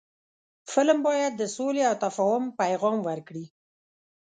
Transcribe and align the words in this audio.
فلم 0.71 0.99
باید 1.07 1.33
د 1.37 1.43
سولې 1.55 1.81
او 1.89 1.95
تفاهم 2.05 2.43
پیغام 2.59 2.97
ورکړي 3.07 3.45